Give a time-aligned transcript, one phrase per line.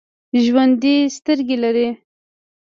[0.43, 1.87] ژوندي سترګې لري